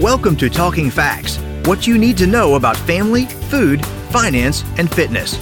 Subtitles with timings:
[0.00, 5.38] Welcome to Talking Facts what you need to know about family, food, finance, and fitness.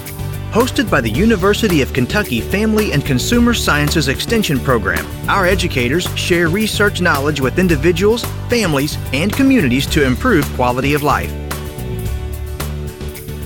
[0.53, 6.47] Hosted by the University of Kentucky Family and Consumer Sciences Extension Program, our educators share
[6.47, 11.29] research knowledge with individuals, families, and communities to improve quality of life.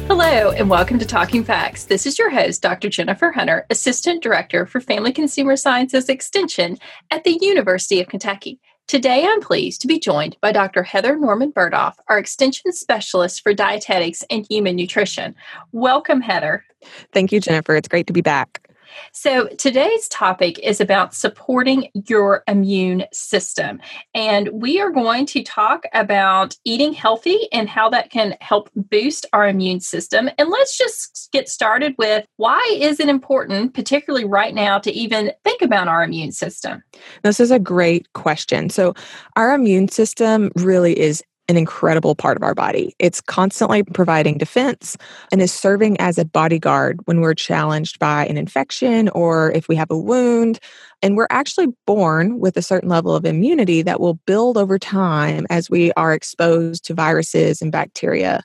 [0.07, 1.85] Hello, and welcome to Talking Facts.
[1.85, 2.87] This is your host, Dr.
[2.87, 6.77] Jennifer Hunter, Assistant Director for Family Consumer Sciences Extension
[7.09, 8.59] at the University of Kentucky.
[8.89, 10.81] Today, I'm pleased to be joined by Dr.
[10.81, 15.35] Heather Norman Burgdolf, our Extension Specialist for Dietetics and Human Nutrition.
[15.71, 16.65] Welcome, Heather.
[17.13, 17.75] Thank you, Jennifer.
[17.75, 18.67] It's great to be back.
[19.11, 23.79] So, today's topic is about supporting your immune system.
[24.13, 29.25] And we are going to talk about eating healthy and how that can help boost
[29.33, 30.29] our immune system.
[30.37, 35.31] And let's just get started with why is it important, particularly right now, to even
[35.43, 36.83] think about our immune system?
[37.23, 38.69] This is a great question.
[38.69, 38.93] So,
[39.35, 42.95] our immune system really is an incredible part of our body.
[42.99, 44.95] It's constantly providing defense
[45.31, 49.75] and is serving as a bodyguard when we're challenged by an infection or if we
[49.75, 50.59] have a wound.
[51.01, 55.47] And we're actually born with a certain level of immunity that will build over time
[55.49, 58.43] as we are exposed to viruses and bacteria.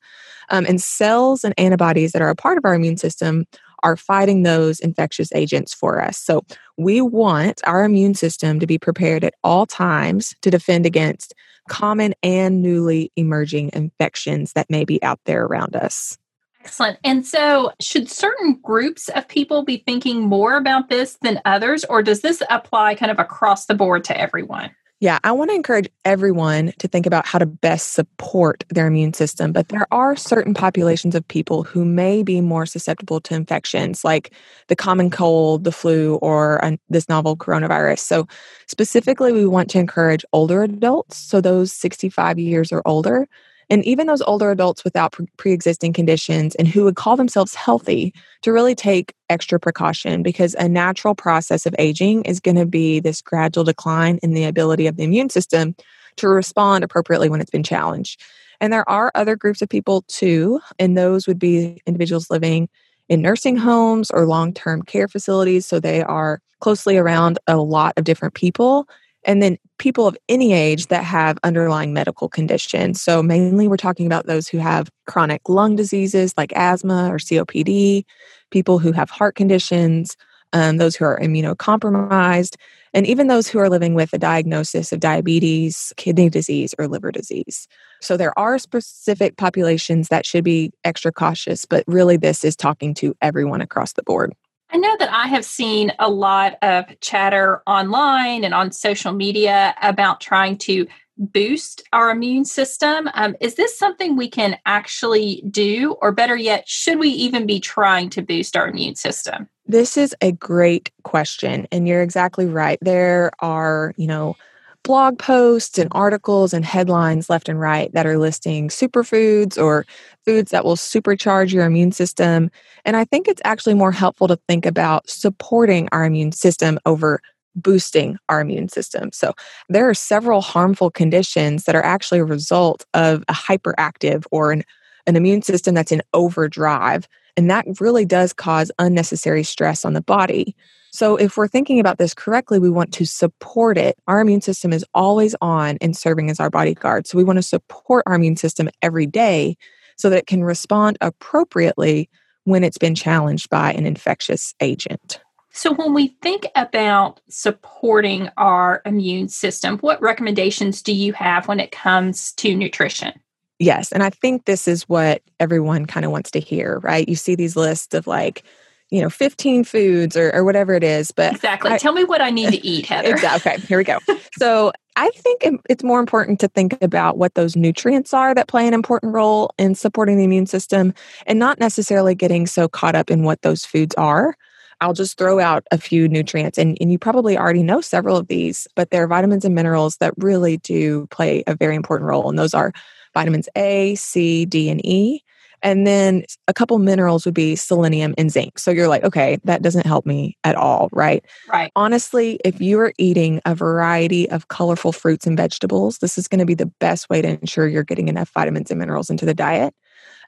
[0.49, 3.45] Um, and cells and antibodies that are a part of our immune system
[3.83, 6.17] are fighting those infectious agents for us.
[6.17, 6.43] So
[6.79, 11.35] we want our immune system to be prepared at all times to defend against
[11.69, 16.19] common and newly emerging infections that may be out there around us.
[16.61, 16.99] Excellent.
[17.05, 22.03] And so, should certain groups of people be thinking more about this than others, or
[22.03, 24.71] does this apply kind of across the board to everyone?
[25.01, 29.13] Yeah, I want to encourage everyone to think about how to best support their immune
[29.13, 29.53] system.
[29.53, 34.33] But there are certain populations of people who may be more susceptible to infections like
[34.69, 37.99] the common cold, the flu, or uh, this novel coronavirus.
[37.99, 38.27] So,
[38.67, 43.27] specifically, we want to encourage older adults, so those 65 years or older,
[43.71, 48.15] and even those older adults without pre existing conditions and who would call themselves healthy
[48.43, 53.01] to really take extra precaution because a natural process of aging is going to be
[53.01, 55.75] this gradual decline in the ability of the immune system
[56.17, 58.23] to respond appropriately when it's been challenged.
[58.61, 62.69] And there are other groups of people too, and those would be individuals living
[63.09, 65.67] in nursing homes or long term care facilities.
[65.67, 68.89] So they are closely around a lot of different people
[69.25, 73.03] and then people of any age that have underlying medical conditions.
[73.03, 78.05] So, mainly we're talking about those who have chronic lung diseases like asthma or COPD,
[78.51, 80.17] people who have heart conditions,
[80.53, 82.57] um, those who are immunocompromised,
[82.93, 87.11] and even those who are living with a diagnosis of diabetes, kidney disease, or liver
[87.11, 87.67] disease.
[88.01, 92.95] So, there are specific populations that should be extra cautious, but really, this is talking
[92.95, 94.33] to everyone across the board.
[94.75, 99.73] I know that I have seen a lot of chatter online and on social media
[99.81, 103.09] about trying to boost our immune system.
[103.15, 107.61] Um, is this something we can actually do, or better yet, should we even be
[107.61, 109.49] trying to boost our immune system?
[109.65, 112.77] This is a great question, and you're exactly right.
[112.83, 114.35] There are, you know,
[114.85, 119.85] blog posts and articles and headlines left and right that are listing superfoods or
[120.25, 122.51] foods that will supercharge your immune system.
[122.85, 127.21] And I think it's actually more helpful to think about supporting our immune system over
[127.57, 129.11] boosting our immune system.
[129.13, 129.33] So
[129.69, 134.65] there are several harmful conditions that are actually a result of a hyperactive or an,
[135.07, 137.09] an immune system that's in overdrive.
[137.37, 140.55] And that really does cause unnecessary stress on the body.
[140.95, 143.99] So, if we're thinking about this correctly, we want to support it.
[144.07, 147.09] Our immune system is always on and serving as our bodyguard.
[147.09, 149.57] So, we want to support our immune system every day
[149.97, 152.09] so that it can respond appropriately
[152.45, 155.21] when it's been challenged by an infectious agent.
[155.51, 161.59] So, when we think about supporting our immune system, what recommendations do you have when
[161.59, 163.15] it comes to nutrition?
[163.59, 163.91] Yes.
[163.91, 167.09] And I think this is what everyone kind of wants to hear, right?
[167.09, 168.45] You see these lists of like,
[168.91, 172.21] you know 15 foods or, or whatever it is but exactly I, tell me what
[172.21, 173.99] i need to eat heather exactly okay here we go
[174.39, 178.67] so i think it's more important to think about what those nutrients are that play
[178.67, 180.93] an important role in supporting the immune system
[181.27, 184.37] and not necessarily getting so caught up in what those foods are
[184.81, 188.27] I'll just throw out a few nutrients, and, and you probably already know several of
[188.27, 192.29] these, but there are vitamins and minerals that really do play a very important role.
[192.29, 192.73] And those are
[193.15, 195.24] vitamins A, C, D, and E.
[195.65, 198.59] And then a couple minerals would be selenium and zinc.
[198.59, 201.25] So you're like, okay, that doesn't help me at all, right?
[201.49, 201.73] Right.
[201.75, 206.41] Honestly, if you are eating a variety of colorful fruits and vegetables, this is going
[206.41, 209.35] to be the best way to ensure you're getting enough vitamins and minerals into the
[209.35, 209.75] diet.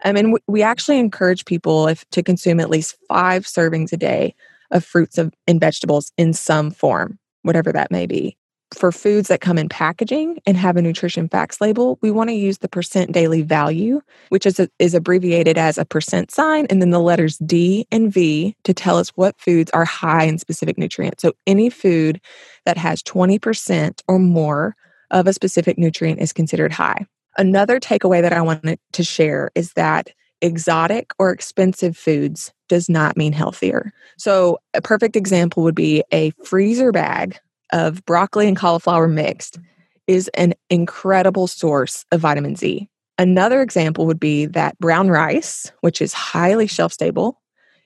[0.05, 3.99] Um, I mean, we actually encourage people if, to consume at least five servings a
[3.99, 4.35] day
[4.71, 8.39] of fruits of, and vegetables in some form, whatever that may be.
[8.75, 12.35] For foods that come in packaging and have a nutrition facts label, we want to
[12.35, 16.83] use the percent daily value, which is, a, is abbreviated as a percent sign and
[16.83, 20.79] then the letters D and V to tell us what foods are high in specific
[20.79, 21.23] nutrients.
[21.23, 22.21] So any food
[22.65, 24.75] that has 20% or more
[25.11, 27.07] of a specific nutrient is considered high.
[27.39, 30.11] Another takeaway that I wanted to share is that
[30.43, 33.93] exotic or expensive foods does not mean healthier.
[34.19, 37.39] So, a perfect example would be a freezer bag
[37.73, 39.59] of broccoli and cauliflower mixed
[40.07, 42.89] is an incredible source of vitamin C.
[43.19, 47.41] Another example would be that brown rice, which is highly shelf stable,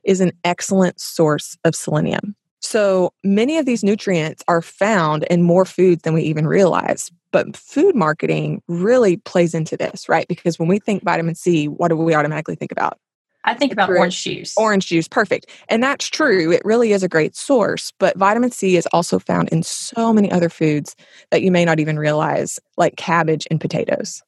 [0.04, 2.34] is an excellent source of selenium.
[2.60, 7.10] So many of these nutrients are found in more foods than we even realize.
[7.32, 10.26] But food marketing really plays into this, right?
[10.28, 12.98] Because when we think vitamin C, what do we automatically think about?
[13.44, 14.54] I think about orange juice.
[14.56, 15.48] Orange juice, perfect.
[15.68, 16.52] And that's true.
[16.52, 20.30] It really is a great source, but vitamin C is also found in so many
[20.30, 20.94] other foods
[21.30, 24.22] that you may not even realize, like cabbage and potatoes.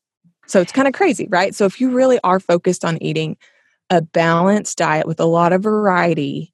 [0.47, 1.55] So it's kind of crazy, right?
[1.55, 3.37] So if you really are focused on eating
[3.91, 6.52] a balanced diet with a lot of variety,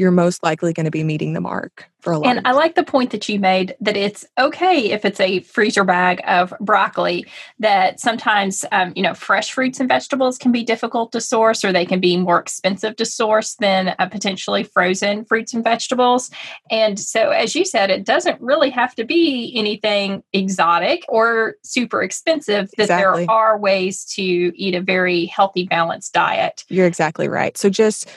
[0.00, 2.26] you're most likely going to be meeting the mark for a lot.
[2.26, 5.84] And I like the point that you made that it's okay if it's a freezer
[5.84, 7.26] bag of broccoli.
[7.58, 11.70] That sometimes, um, you know, fresh fruits and vegetables can be difficult to source, or
[11.70, 16.30] they can be more expensive to source than uh, potentially frozen fruits and vegetables.
[16.70, 22.02] And so, as you said, it doesn't really have to be anything exotic or super
[22.02, 22.70] expensive.
[22.78, 23.26] That exactly.
[23.26, 26.64] there are ways to eat a very healthy, balanced diet.
[26.68, 27.58] You're exactly right.
[27.58, 28.08] So just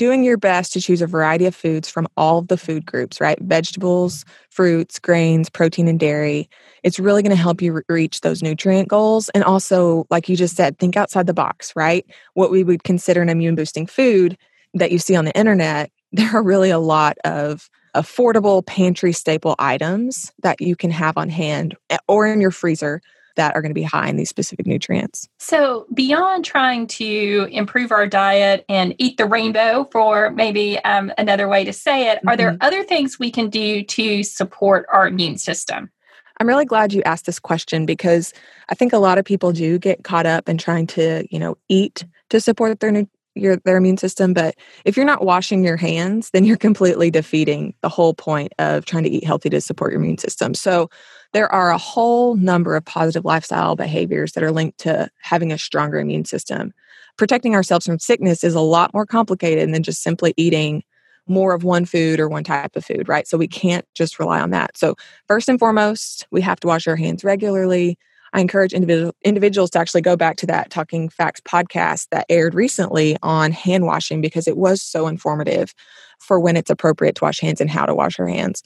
[0.00, 3.20] doing your best to choose a variety of foods from all of the food groups,
[3.20, 3.38] right?
[3.42, 6.48] Vegetables, fruits, grains, protein, and dairy.
[6.82, 9.28] It's really going to help you re- reach those nutrient goals.
[9.34, 12.06] And also, like you just said, think outside the box, right?
[12.32, 14.38] What we would consider an immune boosting food
[14.72, 19.54] that you see on the internet, there are really a lot of affordable pantry staple
[19.58, 23.02] items that you can have on hand eh, or in your freezer
[23.40, 25.26] that are going to be high in these specific nutrients.
[25.38, 31.48] So, beyond trying to improve our diet and eat the rainbow, for maybe um, another
[31.48, 32.28] way to say it, mm-hmm.
[32.28, 32.66] are there mm-hmm.
[32.66, 35.90] other things we can do to support our immune system?
[36.38, 38.34] I'm really glad you asked this question because
[38.68, 41.56] I think a lot of people do get caught up in trying to, you know,
[41.70, 43.06] eat to support their
[43.36, 47.72] your their immune system but if you're not washing your hands then you're completely defeating
[47.80, 50.90] the whole point of trying to eat healthy to support your immune system so
[51.32, 55.58] there are a whole number of positive lifestyle behaviors that are linked to having a
[55.58, 56.72] stronger immune system.
[57.16, 60.82] Protecting ourselves from sickness is a lot more complicated than just simply eating
[61.26, 63.26] more of one food or one type of food, right?
[63.28, 64.76] So we can't just rely on that.
[64.76, 64.96] So,
[65.28, 67.98] first and foremost, we have to wash our hands regularly.
[68.32, 72.54] I encourage individual, individuals to actually go back to that Talking Facts podcast that aired
[72.54, 75.74] recently on hand washing because it was so informative
[76.20, 78.62] for when it's appropriate to wash hands and how to wash our hands.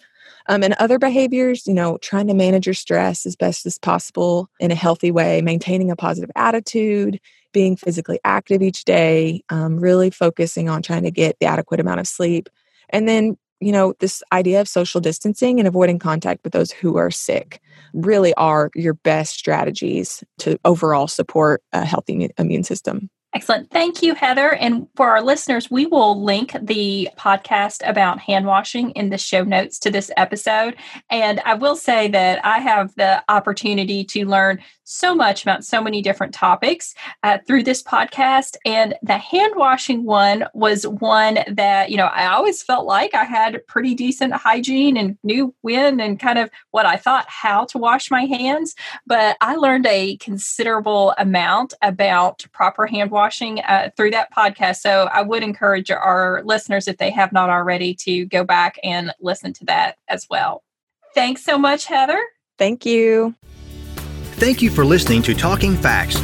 [0.47, 4.51] Um, and other behaviors, you know, trying to manage your stress as best as possible
[4.61, 7.19] in a healthy way, maintaining a positive attitude,
[7.53, 12.01] being physically active each day, um, really focusing on trying to get the adequate amount
[12.01, 12.51] of sleep.
[12.91, 16.97] And then, you know, this idea of social distancing and avoiding contact with those who
[16.97, 17.63] are sick
[17.95, 23.09] really are your best strategies to overall support a healthy immune system.
[23.35, 23.69] Excellent.
[23.73, 24.55] Thank you, Heather.
[24.55, 29.43] And for our listeners, we will link the podcast about hand washing in the show
[29.43, 30.77] notes to this episode.
[31.11, 35.83] And I will say that I have the opportunity to learn so much about so
[35.83, 38.57] many different topics uh, through this podcast.
[38.65, 43.25] And the hand washing one was one that, you know, I always felt like I
[43.25, 47.79] had pretty decent hygiene and knew when and kind of what I thought how to
[47.79, 48.75] wash my hands.
[49.07, 54.77] But I learned a considerable amount about proper hand washing uh, through that podcast.
[54.77, 59.13] So I would encourage our listeners, if they have not already, to go back and
[59.21, 60.63] listen to that as well.
[61.15, 62.21] Thanks so much, Heather.
[62.59, 63.35] Thank you.
[64.37, 66.21] Thank you for listening to Talking Facts.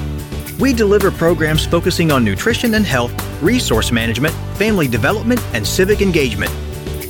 [0.59, 6.51] We deliver programs focusing on nutrition and health, resource management, family development, and civic engagement.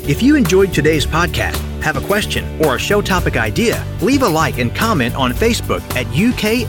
[0.06, 4.28] If you enjoyed today's podcast, have a question, or a show topic idea, leave a
[4.28, 6.68] like and comment on Facebook at UKFCSEXT.